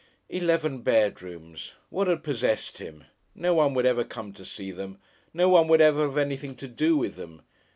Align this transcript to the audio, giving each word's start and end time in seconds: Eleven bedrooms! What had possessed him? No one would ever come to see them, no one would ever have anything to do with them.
Eleven 0.29 0.81
bedrooms! 0.81 1.73
What 1.91 2.07
had 2.07 2.23
possessed 2.23 2.79
him? 2.79 3.03
No 3.35 3.53
one 3.53 3.75
would 3.75 3.85
ever 3.85 4.03
come 4.03 4.33
to 4.33 4.43
see 4.43 4.71
them, 4.71 4.97
no 5.31 5.47
one 5.47 5.67
would 5.67 5.79
ever 5.79 6.01
have 6.05 6.17
anything 6.17 6.55
to 6.55 6.67
do 6.67 6.97
with 6.97 7.17
them. 7.17 7.43